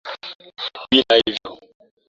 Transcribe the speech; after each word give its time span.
bila 0.89 1.15
hivyo 1.25 1.51